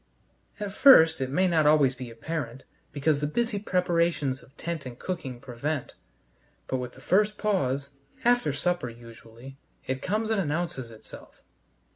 [0.59, 4.97] At first it may not always be apparent, because the busy preparations of tent and
[4.97, 5.93] cooking prevent,
[6.65, 7.91] but with the first pause
[8.25, 11.43] after supper usually it comes and announces itself.